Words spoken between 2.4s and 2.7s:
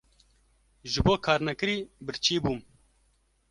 bûm.